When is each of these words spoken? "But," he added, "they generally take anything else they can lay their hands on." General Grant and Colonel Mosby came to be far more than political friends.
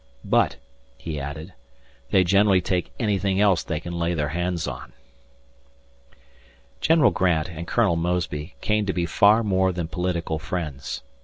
"But," 0.25 0.55
he 0.97 1.19
added, 1.19 1.53
"they 2.09 2.23
generally 2.23 2.59
take 2.59 2.91
anything 2.99 3.39
else 3.39 3.61
they 3.61 3.79
can 3.79 3.93
lay 3.99 4.15
their 4.15 4.29
hands 4.29 4.67
on." 4.67 4.93
General 6.79 7.11
Grant 7.11 7.49
and 7.51 7.67
Colonel 7.67 7.95
Mosby 7.97 8.55
came 8.61 8.87
to 8.87 8.93
be 8.93 9.05
far 9.05 9.43
more 9.43 9.71
than 9.71 9.87
political 9.87 10.39
friends. 10.39 11.03